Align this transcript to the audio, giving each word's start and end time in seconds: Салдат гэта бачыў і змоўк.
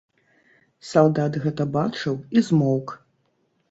Салдат 0.93 1.39
гэта 1.45 1.69
бачыў 1.79 2.15
і 2.35 2.47
змоўк. 2.53 3.01